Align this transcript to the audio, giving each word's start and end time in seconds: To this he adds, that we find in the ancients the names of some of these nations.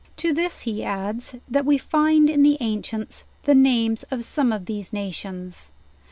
To 0.17 0.33
this 0.33 0.61
he 0.61 0.83
adds, 0.83 1.35
that 1.47 1.63
we 1.63 1.77
find 1.77 2.27
in 2.27 2.41
the 2.41 2.57
ancients 2.59 3.23
the 3.43 3.53
names 3.53 4.01
of 4.09 4.23
some 4.23 4.51
of 4.51 4.65
these 4.65 4.91
nations. 4.91 5.69